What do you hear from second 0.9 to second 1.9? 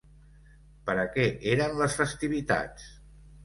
a què eren